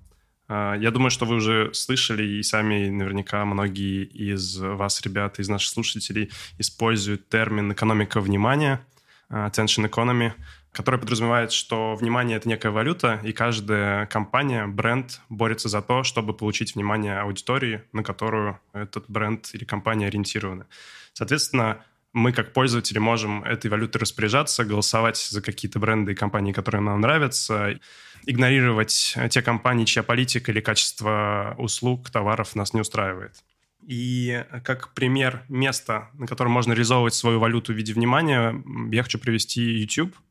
[0.48, 5.50] А, я думаю, что вы уже слышали, и сами наверняка многие из вас, ребята, из
[5.50, 8.86] наших слушателей, используют термин «экономика внимания»,
[9.32, 10.34] attention economy—
[10.74, 16.34] который подразумевает, что внимание— это некая валюта, и каждая компания, бренд борется за то, чтобы
[16.34, 20.66] получить внимание аудитории, на которую этот бренд или компания ориентированы.
[21.14, 26.82] Соответственно, мы как пользователи можем этой валютой распоряжаться, голосовать за какие-то бренды и компании, которые
[26.82, 27.80] нам нравятся,
[28.26, 33.44] игнорировать те компании, чья политика или качество услуг, товаров нас не устраивает.
[33.86, 38.56] И как пример места, на котором можно реализовывать свою валюту в виде внимания,
[38.92, 40.16] я хочу привести YouTube—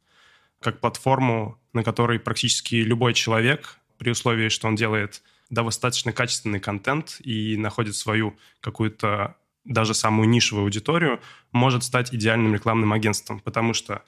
[0.63, 7.19] как платформу, на которой практически любой человек, при условии, что он делает достаточно качественный контент
[7.21, 11.21] и находит свою какую-то даже самую нишевую аудиторию,
[11.53, 14.03] может стать идеальным рекламным агентством, потому что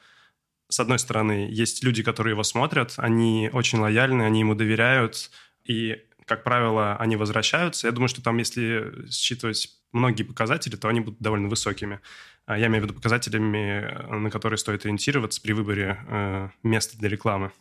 [0.69, 5.31] с одной стороны, есть люди, которые его смотрят, они очень лояльны, они ему доверяют,
[5.65, 7.87] и как правило, они возвращаются.
[7.87, 12.01] Я думаю, что там, если считывать многие показатели, то они будут довольно высокими.
[12.47, 17.09] А я имею в виду показателями, на которые стоит ориентироваться при выборе э, места для
[17.09, 17.53] рекламы.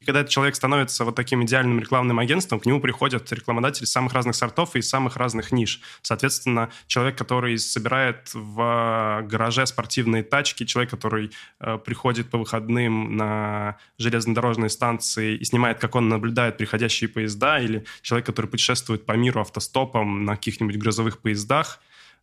[0.00, 4.12] И когда этот человек становится вот таким идеальным рекламным агентством, к нему приходят рекламодатели самых
[4.12, 5.80] разных сортов и самых разных ниш.
[6.02, 11.30] Соответственно, человек, который собирает в гараже спортивные тачки, человек, который
[11.60, 17.84] э, приходит по выходным на железнодорожные станции и снимает, как он наблюдает приходящие поезда, или
[18.02, 21.80] человек, который путешествует по миру автостопом на каких-нибудь грузовых поездах,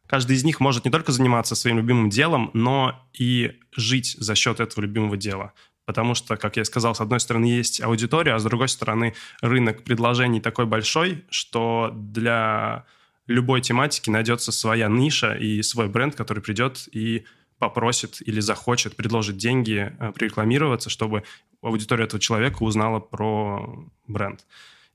[0.07, 4.59] Каждый из них может не только заниматься своим любимым делом, но и жить за счет
[4.59, 5.53] этого любимого дела.
[5.85, 9.83] Потому что, как я сказал, с одной стороны есть аудитория, а с другой стороны рынок
[9.83, 12.85] предложений такой большой, что для
[13.27, 17.25] любой тематики найдется своя ниша и свой бренд, который придет и
[17.59, 21.23] попросит или захочет, предложить деньги э, прорекламироваться, чтобы
[21.61, 24.45] аудитория этого человека узнала про бренд.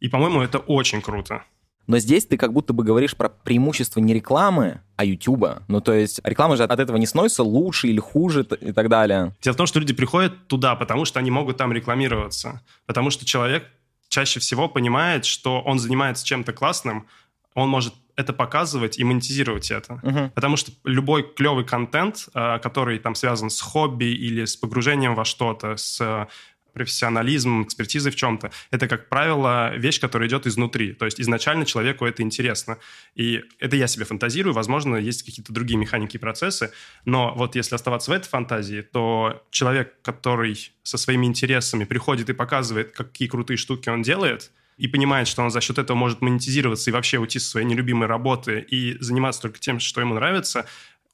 [0.01, 1.45] И, по-моему, это очень круто.
[1.89, 5.63] Но здесь ты как будто бы говоришь про преимущество не рекламы, а Ютуба.
[5.69, 9.35] Ну, то есть реклама же от этого не становится лучше или хуже и так далее.
[9.43, 12.61] Дело в том, что люди приходят туда, потому что они могут там рекламироваться.
[12.87, 13.65] Потому что человек
[14.09, 17.07] чаще всего понимает, что он занимается чем-то классным,
[17.55, 19.95] он может это показывать и монетизировать это.
[20.03, 20.31] Uh-huh.
[20.31, 25.25] Потому что любой клевый контент, а, который там связан с хобби или с погружением во
[25.25, 26.29] что-то, с
[26.73, 28.51] профессионализм, экспертизой в чем-то.
[28.71, 30.93] Это, как правило, вещь, которая идет изнутри.
[30.93, 32.79] То есть изначально человеку это интересно.
[33.15, 34.55] И это я себе фантазирую.
[34.55, 36.73] Возможно, есть какие-то другие механики и процессы.
[37.05, 42.33] Но вот если оставаться в этой фантазии, то человек, который со своими интересами приходит и
[42.33, 46.91] показывает, какие крутые штуки он делает, и понимает, что он за счет этого может монетизироваться
[46.91, 50.67] и вообще уйти со своей нелюбимой работы и заниматься только тем, что ему нравится,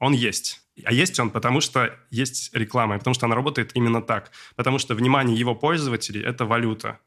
[0.04, 0.60] он есть.
[0.84, 4.32] А есть он, потому что есть реклама, потому что она работает именно так.
[4.56, 6.98] Потому что внимание его пользователей– это валюта.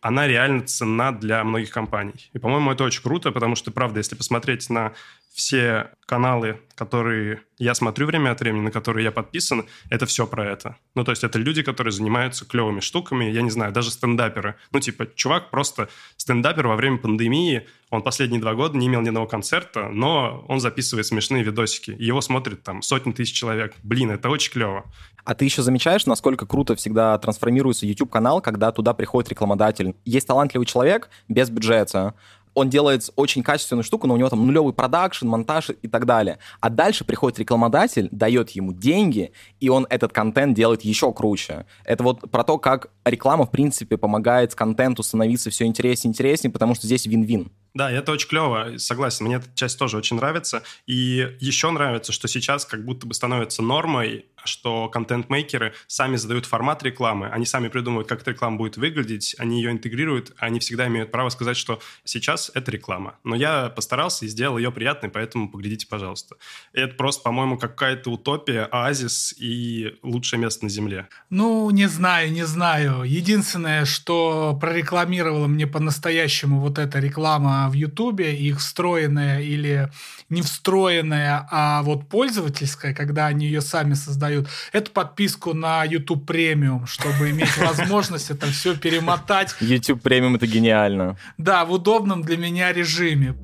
[0.00, 2.30] Она реально ценна для многих компаний.
[2.32, 4.92] И, по-моему, это очень круто, потому что, правда, если посмотреть на
[5.36, 10.46] все каналы, которые я смотрю время от времени, на которые я подписан, это все про
[10.46, 10.76] это.
[10.94, 14.54] Ну, то есть это люди, которые занимаются клевыми штуками, я не знаю, даже стендаперы.
[14.72, 19.08] Ну, типа, чувак просто стендапер во время пандемии, он последние два года не имел ни
[19.08, 21.94] одного концерта, но он записывает смешные видосики.
[21.98, 23.74] Его смотрит там сотни тысяч человек.
[23.82, 24.90] Блин, это очень клево.
[25.24, 29.96] А ты еще замечаешь, насколько круто всегда трансформируется YouTube-канал, когда туда приходит рекламодатель?
[30.06, 32.14] Есть талантливый человек без бюджета,
[32.56, 36.38] он делает очень качественную штуку, но у него там нулевый продакшн, монтаж и так далее.
[36.60, 41.66] А дальше приходит рекламодатель, дает ему деньги, и он этот контент делает еще круче.
[41.84, 46.52] Это вот про то, как реклама, в принципе, помогает контенту становиться все интереснее и интереснее,
[46.52, 47.50] потому что здесь вин-вин.
[47.76, 49.26] Да, это очень клево, согласен.
[49.26, 50.62] Мне эта часть тоже очень нравится.
[50.86, 56.82] И еще нравится, что сейчас как будто бы становится нормой, что контент-мейкеры сами задают формат
[56.82, 61.10] рекламы, они сами придумывают, как эта реклама будет выглядеть, они ее интегрируют, они всегда имеют
[61.10, 63.16] право сказать, что сейчас это реклама.
[63.24, 66.36] Но я постарался и сделал ее приятной, поэтому поглядите, пожалуйста.
[66.72, 71.08] Это просто, по-моему, какая-то утопия, оазис и лучшее место на Земле.
[71.28, 72.95] Ну, не знаю, не знаю.
[73.04, 79.90] Единственное, что прорекламировала мне по-настоящему вот эта реклама в Ютубе, их встроенная или
[80.28, 86.86] не встроенная, а вот пользовательская, когда они ее сами создают, эту подписку на YouTube премиум,
[86.86, 89.54] чтобы иметь возможность это все перемотать.
[89.60, 91.16] YouTube премиум это гениально.
[91.38, 93.34] Да, в удобном для меня режиме.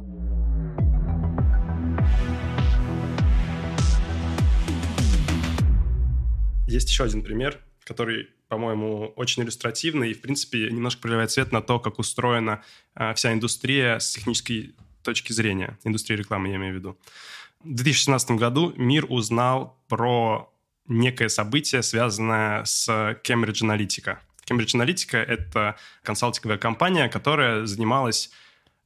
[6.66, 11.62] Есть еще один пример, который по-моему, очень иллюстративный и, в принципе, немножко проливает свет на
[11.62, 12.62] то, как устроена
[12.94, 16.98] э, вся индустрия с технической точки зрения, индустрии рекламы, я имею в виду.
[17.64, 20.52] В 2017 году мир узнал про
[20.86, 22.90] некое событие, связанное с
[23.24, 24.18] Cambridge Analytica.
[24.46, 28.30] Cambridge Analytica— это консалтинговая компания, которая занималась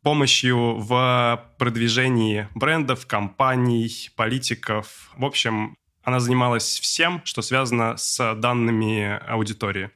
[0.05, 5.11] помощью в продвижении брендов, компаний, политиков.
[5.17, 5.77] В общем,
[6.07, 9.91] она занималась всем, что связано с данными аудитории.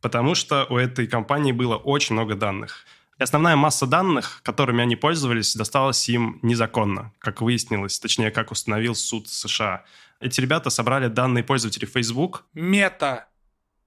[0.00, 2.84] Потому что у этой компании было очень много данных.
[3.20, 8.96] И основная масса данных, которыми они пользовались, досталась им незаконно, как выяснилось, точнее, как установил
[8.96, 9.84] суд США.
[10.18, 12.44] Эти ребята собрали данные пользователей Facebook.
[12.52, 13.28] Мета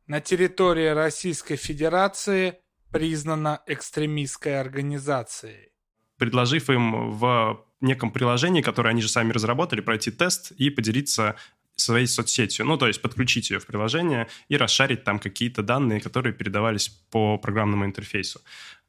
[0.08, 2.60] на территории Российской Федерации
[2.94, 5.74] признана экстремистской организацией.
[6.18, 11.36] Предложив им в неком приложении, которое они же сами разработали, пройти тест и поделиться
[11.78, 12.66] своей соцсетью.
[12.66, 17.38] Ну, то есть подключить ее в приложение и расшарить там какие-то данные, которые передавались по
[17.38, 18.42] программному интерфейсу.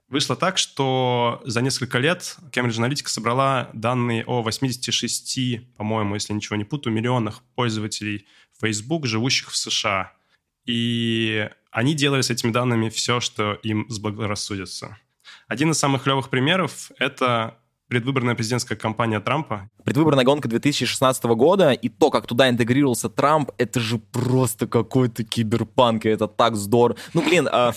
[0.08, 6.56] Вышло так, что за несколько лет Cambridge Analytica собрала данные о 86, по-моему, если ничего
[6.56, 8.26] не путаю, миллионах пользователей
[8.58, 10.12] Facebook, живущих в США.
[10.64, 14.96] И они делали с этими данными все, что им заблагорассудится.
[15.46, 17.57] Один из самых клевых примеров— это
[17.88, 19.68] предвыборная президентская кампания Трампа.
[19.84, 26.04] Предвыборная гонка 2016 года и то, как туда интегрировался Трамп, это же просто какой-то киберпанк,
[26.04, 26.98] и это так здорово.
[27.14, 27.72] Ну, блин, а...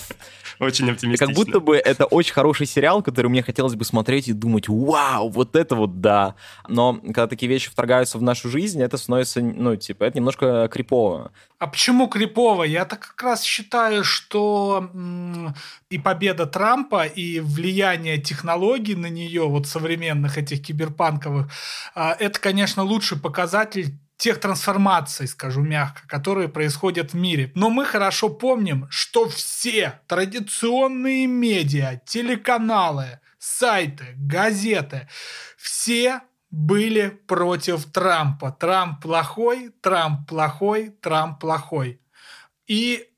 [0.60, 1.28] Очень оптимистично.
[1.28, 5.30] Как будто бы это очень хороший сериал, который мне хотелось бы смотреть и думать, вау,
[5.30, 6.36] вот это вот да.
[6.68, 11.32] Но когда такие вещи вторгаются в нашу жизнь, это становится, ну, типа, это немножко крипово.
[11.58, 12.64] А почему крипово?
[12.64, 15.56] Я так как раз считаю, что м-
[15.92, 21.52] и победа Трампа, и влияние технологий на нее, вот современных этих киберпанковых,
[21.94, 27.52] а, это, конечно, лучший показатель тех трансформаций, скажу мягко, которые происходят в мире.
[27.56, 35.10] Но мы хорошо помним, что все традиционные медиа, телеканалы, сайты, газеты,
[35.58, 38.52] все были против Трампа.
[38.52, 42.00] Трамп плохой, Трамп плохой, Трамп плохой.
[42.68, 43.11] И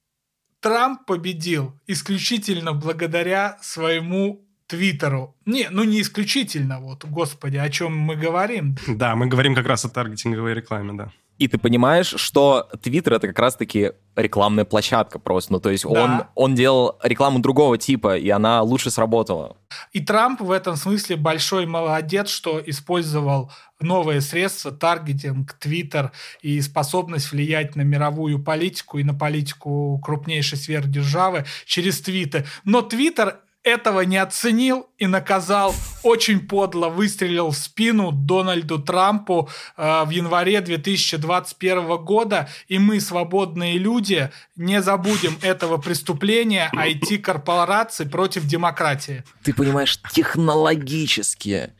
[0.63, 5.35] Трамп победил исключительно благодаря своему Твиттеру.
[5.45, 8.77] Не, ну не исключительно, вот, господи, о чем мы говорим.
[8.87, 11.11] Да, мы говорим как раз о таргетинговой рекламе, да.
[11.43, 15.51] И ты понимаешь, что Твиттер это как раз-таки рекламная площадка просто.
[15.51, 15.89] Ну, то есть да.
[15.89, 19.57] он, он делал рекламу другого типа, и она лучше сработала.
[19.91, 27.33] И Трамп в этом смысле большой молодец, что использовал новые средства, таргетинг, Твиттер и способность
[27.33, 32.45] влиять на мировую политику и на политику крупнейшей сверхдержавы через твиты.
[32.63, 40.03] Но Твиттер этого не оценил и наказал, очень подло выстрелил в спину Дональду Трампу э,
[40.03, 42.49] в январе 2021 года.
[42.67, 49.23] И мы, свободные люди, не забудем этого преступления IT-корпораций против демократии.
[49.43, 51.71] Ты понимаешь, технологически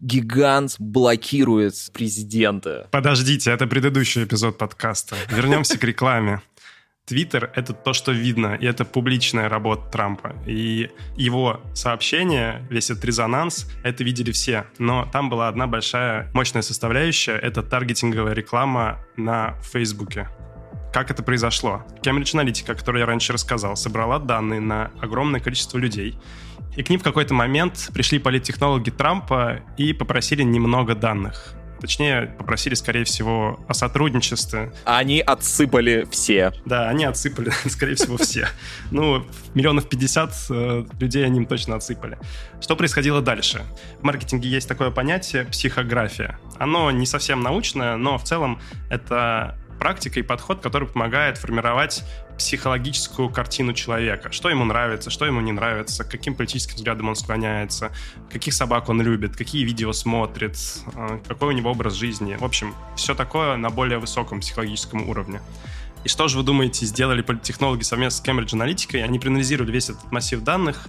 [0.00, 2.88] гигант блокирует президента.
[2.90, 5.16] Подождите, это предыдущий эпизод подкаста.
[5.30, 6.40] Вернемся к рекламе.
[7.10, 10.36] Твиттер— это то, что видно, и это публичная работа Трампа.
[10.46, 14.66] И его сообщения, весь этот резонанс, это видели все.
[14.78, 20.28] Но там была одна большая мощная составляющая— это таргетинговая реклама на Фейсбуке.
[20.92, 21.82] Как это произошло?
[22.00, 26.16] Cambridge Analytica, о которой я раньше рассказал, собрала данные на огромное количество людей.
[26.76, 31.56] И к ним в какой-то момент пришли политтехнологи Трампа и попросили немного данных.
[31.80, 34.72] Точнее, попросили, скорее всего, о сотрудничестве.
[34.84, 36.52] Они отсыпали все.
[36.64, 38.48] Да, они отсыпали, скорее всего, все.
[38.90, 42.18] Ну, миллионов пятьдесят э, людей они им точно отсыпали.
[42.60, 43.62] Что происходило дальше?
[44.00, 46.38] В маркетинге есть такое понятие психография.
[46.58, 48.60] Оно не совсем научное, но в целом
[48.90, 52.04] это практика и подход, который помогает формировать
[52.40, 54.32] психологическую картину человека.
[54.32, 57.92] Что ему нравится, что ему не нравится, каким политическим взглядам он склоняется,
[58.32, 60.56] каких собак он любит, какие видео смотрит,
[60.94, 62.36] э, какой у него образ жизни.
[62.40, 65.42] В общем, все такое на более высоком психологическом уровне.
[66.02, 69.02] И что же вы думаете, сделали политтехнологи совместно с Cambridge Analytica?
[69.02, 70.88] Они проанализировали весь этот массив данных,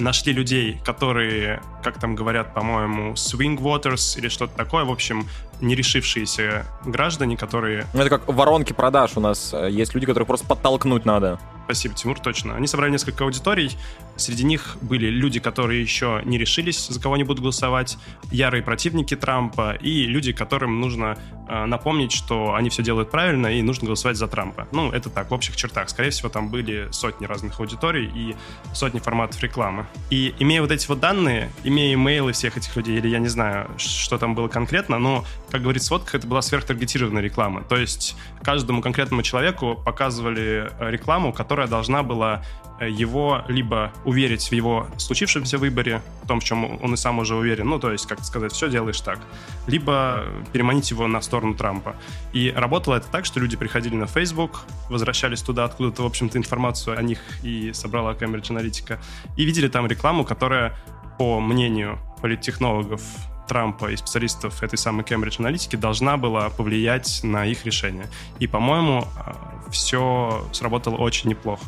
[0.00, 5.28] нашли людей, которые, как там говорят, по-моему, swing voters или что-то такое, в общем,
[5.60, 7.86] не решившиеся граждане, которые...
[7.94, 9.54] Ну, это как воронки продаж у нас.
[9.68, 11.38] Есть люди, которых просто подтолкнуть надо.
[11.70, 12.56] Спасибо, Тимур, точно.
[12.56, 13.76] Они собрали несколько аудиторий.
[14.16, 17.96] Среди них были люди, которые еще не решились, за кого они будут голосовать,
[18.32, 21.16] ярые противники Трампа и люди, которым нужно
[21.48, 24.66] э, напомнить, что они все делают правильно и нужно голосовать за Трампа.
[24.72, 25.88] Ну, это так, в общих чертах.
[25.90, 28.34] Скорее всего, там были сотни разных аудиторий и
[28.74, 29.86] сотни форматов рекламы.
[30.10, 33.70] И имея вот эти вот данные, имея имейлы всех этих людей, или я не знаю,
[33.76, 37.62] что там было конкретно, но, как говорит сводка, это была сверхтаргетированная реклама.
[37.62, 42.44] То есть каждому конкретному человеку показывали э, рекламу, которая должна была
[42.78, 47.18] э, его либо уверить в его случившемся выборе, в том, в чем он и сам
[47.18, 49.18] уже уверен, ну, то есть, как сказать, все делаешь так,
[49.66, 51.96] либо переманить его на сторону Трампа.
[52.32, 56.96] И работало это так, что люди приходили на Facebook, возвращались туда, откуда-то, в общем-то, информацию
[56.96, 58.98] о них и собрала Cambridge Analytica,
[59.36, 60.76] и видели там рекламу, которая,
[61.18, 63.02] по мнению политтехнологов
[63.50, 68.06] Трампа и специалистов этой самой Cambridge Аналитики должна была повлиять на их решение.
[68.38, 71.64] И, по-моему, э, все сработало очень неплохо.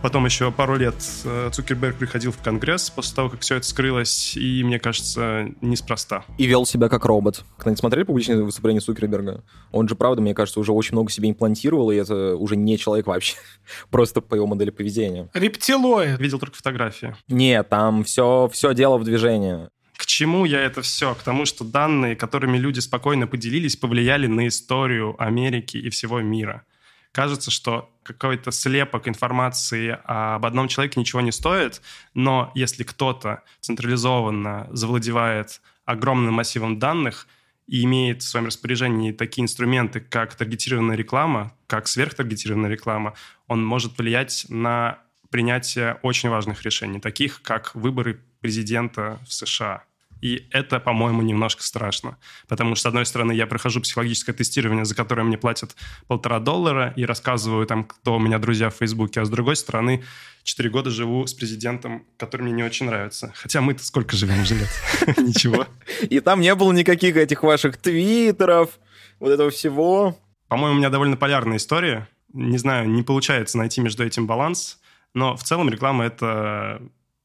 [0.00, 4.36] Потом еще пару лет э, Цукерберг приходил в Конгресс после того, как все это скрылось,
[4.36, 6.24] и, мне кажется, неспроста.
[6.38, 7.44] И вел себя как робот.
[7.56, 9.42] Когда-нибудь смотрели публичные выступления Цукерберга?
[9.72, 13.08] Он же, правда, мне кажется, уже очень много себе имплантировал, и это уже не человек
[13.08, 13.38] вообще.
[13.90, 15.30] Просто по его модели поведения.
[15.34, 16.20] Рептилоид.
[16.20, 17.16] Видел только фотографии.
[17.26, 19.68] Нет, там все, все дело в движении.
[19.96, 21.14] К чему я это все?
[21.14, 26.64] К тому, что данные, которыми люди спокойно поделились, повлияли на историю Америки и всего мира.
[27.12, 31.80] Кажется, что какой-то слепок информации об одном человеке ничего не стоит,
[32.12, 37.28] но если кто-то централизованно завладевает огромным массивом данных
[37.68, 43.14] и имеет в своем распоряжении такие инструменты, как таргетированная реклама, как сверхтаргетированная реклама,
[43.46, 44.98] он может влиять на
[45.30, 49.84] принятие очень важных решений, таких как выборы президента в США.
[50.20, 52.18] И это, по-моему, немножко страшно.
[52.46, 55.74] Потому что, с одной стороны, я прохожу психологическое тестирование, за которое мне платят
[56.08, 59.22] полтора доллара, и рассказываю там, кто у меня друзья в Фейсбуке.
[59.22, 60.04] А с другой стороны,
[60.42, 63.32] четыре года живу с президентом, который мне не очень нравится.
[63.34, 64.68] Хотя мы-то сколько живем уже лет?
[65.16, 65.66] Ничего.
[66.02, 68.78] И там не было никаких этих ваших твиттеров,
[69.20, 70.18] вот этого всего.
[70.48, 72.08] По-моему, у меня довольно полярная история.
[72.34, 74.80] Не знаю, не получается найти между этим баланс.
[75.14, 76.82] Но в целом реклама— это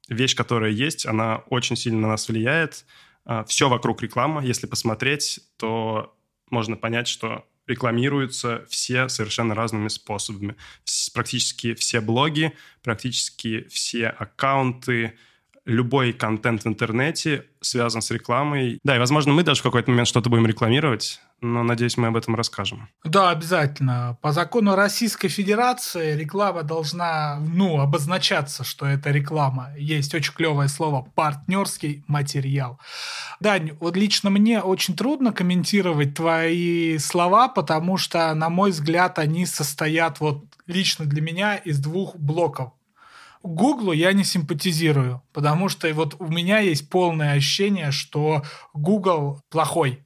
[0.09, 2.85] вещь, которая есть, она очень сильно на нас влияет.
[3.25, 4.43] А, Все вокруг реклама.
[4.43, 6.15] Если посмотреть, то
[6.49, 10.55] можно понять, что рекламируются все совершенно разными способами.
[11.13, 15.17] Практически все блоги, практически все аккаунты,
[15.69, 18.79] любой контент в интернете связан с рекламой.
[18.83, 22.17] Да, и, возможно, мы даже в какой-то момент что-то будем рекламировать, но, надеюсь, мы об
[22.17, 22.89] этом расскажем.
[23.03, 24.17] Да, обязательно.
[24.21, 29.69] По закону Российской Федерации реклама должна, ну, обозначаться, что это реклама.
[29.77, 32.79] Есть очень клевое слово «партнерский материал».
[33.39, 39.45] Дань, вот лично мне очень трудно комментировать твои слова, потому что, на мой взгляд, они
[39.45, 42.71] состоят вот лично для меня из двух блоков.
[43.41, 50.03] Гуглу я не симпатизирую, потому что вот у меня есть полное ощущение, что Google плохой,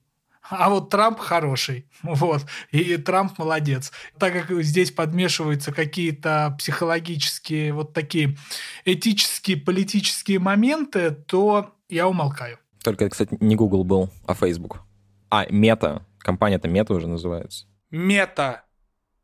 [0.49, 1.88] а вот Трамп хороший.
[2.03, 2.45] Вот.
[2.71, 3.91] И Трамп молодец.
[4.19, 8.38] Так как здесь подмешиваются какие-то психологические, вот такие
[8.86, 12.59] этические, политические моменты, то я умолкаю.
[12.84, 14.81] Только, кстати, не Google был, а Facebook.
[15.29, 16.05] А, Мета.
[16.19, 17.65] Компания-то Мета уже называется.
[17.89, 18.65] Мета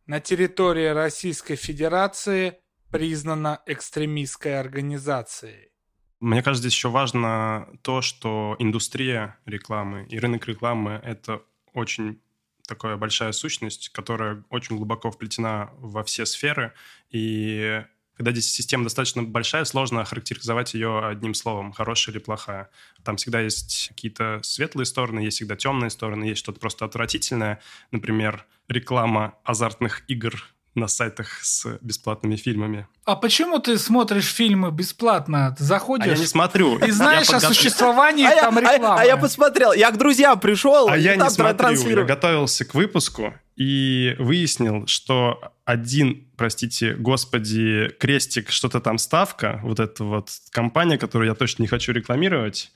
[0.05, 2.57] на территории Российской Федерации
[2.91, 5.71] признана экстремистской организацией.
[6.19, 11.41] Мне кажется, здесь еще важно то, что индустрия рекламы и рынок рекламы— это
[11.73, 12.21] очень
[12.67, 16.73] такая большая сущность, которая очень глубоко вплетена во все сферы.
[17.09, 17.83] И
[18.15, 22.69] когда здесь система достаточно большая, сложно охарактеризовать ее одним словом, хорошая или плохая.
[23.03, 27.61] Там всегда есть какие-то светлые стороны, есть всегда темные стороны, есть что-то просто отвратительное.
[27.91, 30.43] Например, реклама азартных игр
[30.75, 32.87] на сайтах с бесплатными фильмами.
[33.05, 35.55] А почему ты смотришь фильмы бесплатно?
[35.57, 36.07] Ты заходишь...
[36.07, 36.77] А я не смотрю.
[36.79, 38.99] И знаешь о существовании а, там я, рекламы.
[38.99, 41.99] а- а я посмотрел, я к друзьям пришел, А я не смотрю.
[41.99, 49.79] Я готовился к выпуску и выяснил, что один, простите, господи, крестик, что-то там ставка, вот
[49.79, 52.71] эта вот компания, которую я точно не хочу рекламировать,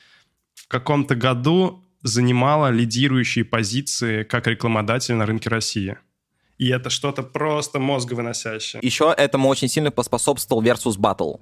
[0.55, 5.97] в каком-то году занимала лидирующие позиции как рекламодатель на рынке России.
[6.57, 8.79] И это что-то просто мозговыносящее.
[8.83, 11.39] Еще этому очень сильно поспособствовал Versus Battle.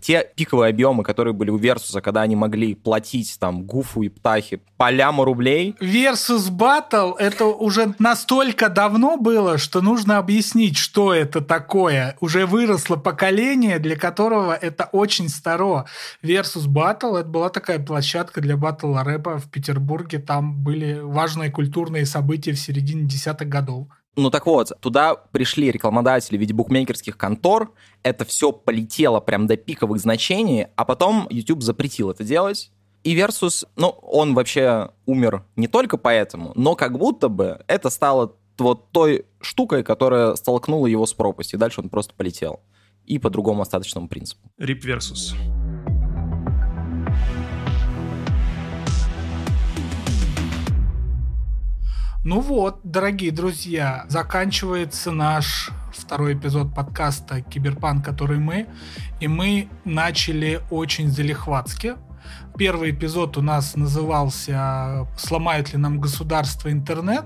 [0.00, 4.60] Те пиковые объемы, которые были у Versus, когда они могли платить там Гуфу и Птахе
[4.76, 11.40] по ляму рублей, Versus Battle это уже настолько давно было, что нужно объяснить, что это
[11.40, 12.16] такое.
[12.20, 15.86] Уже выросло поколение, для которого это очень старо.
[16.22, 20.18] Versus Battle это была такая площадка для батл рэпа в Петербурге.
[20.18, 23.88] Там были важные культурные события в середине десятых годов.
[24.14, 27.70] Ну так вот, туда пришли рекламодатели в виде букмекерских контор,
[28.02, 32.70] это все полетело прям до пиковых значений, а потом YouTube запретил это делать.
[33.04, 38.36] И Versus, ну, он вообще умер не только поэтому, но как будто бы это стало
[38.58, 41.58] вот той штукой, которая столкнула его с пропастью.
[41.58, 42.60] Дальше он просто полетел.
[43.06, 44.48] И по другому остаточному принципу.
[44.58, 45.34] Рип Versus.
[52.24, 58.68] Ну вот, дорогие друзья, заканчивается наш второй эпизод подкаста «Киберпанк, который мы».
[59.18, 61.96] И мы начали очень залихватски.
[62.56, 67.24] Первый эпизод у нас назывался «Сломает ли нам государство интернет?»,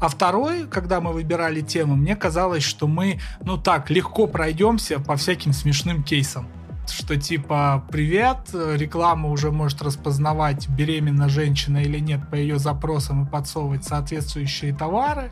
[0.00, 5.14] а второй, когда мы выбирали тему, мне казалось, что мы, ну так, легко пройдемся по
[5.14, 6.48] всяким смешным кейсам
[6.90, 13.30] что типа привет, реклама уже может распознавать, беременна женщина или нет по ее запросам и
[13.30, 15.30] подсовывать соответствующие товары.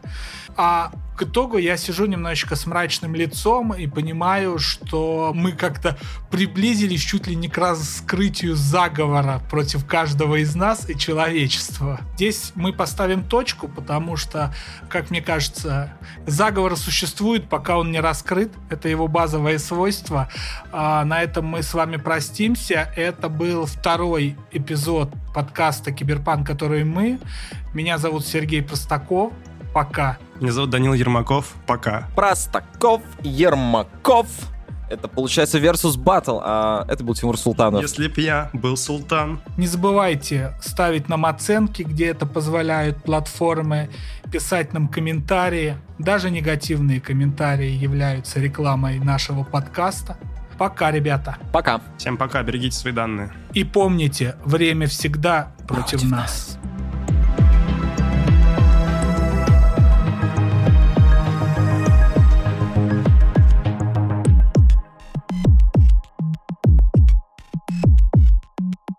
[0.57, 5.99] А к итогу я сижу немножечко с мрачным лицом и понимаю, что мы как-то
[6.31, 12.01] приблизились чуть ли не к раскрытию заговора против каждого из нас и человечества.
[12.15, 14.55] Здесь мы поставим точку, потому что,
[14.89, 15.93] как мне кажется,
[16.27, 18.53] заговор существует, пока он не раскрыт.
[18.71, 20.29] Это его базовое свойство.
[20.73, 22.93] А на этом мы с вами простимся.
[22.95, 27.19] Это был второй эпизод подкаста «Киберпанк, который мы».
[27.75, 29.33] Меня зовут Сергей Простаков.
[29.75, 30.19] Пока.
[30.39, 31.55] Меня зовут Данил Ермаков.
[31.67, 32.09] Пока.
[32.15, 34.29] Простаков, Ермаков.
[34.89, 37.83] Это получается Versus Battle, а это был Тимур Султанов.
[37.83, 39.41] Если б я был султан.
[39.57, 43.91] Не забывайте ставить нам оценки, где это позволяют платформы,
[44.31, 45.77] писать нам комментарии.
[45.99, 50.17] Даже негативные комментарии являются рекламой нашего подкаста.
[50.61, 51.39] Пока, ребята.
[51.55, 51.81] Пока.
[51.97, 53.33] Всем пока, берегите свои данные.
[53.55, 56.59] И помните, время всегда против, Против нас.